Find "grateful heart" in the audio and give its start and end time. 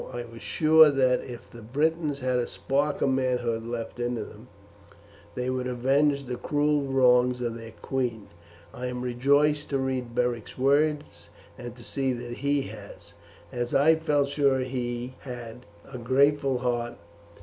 15.99-16.95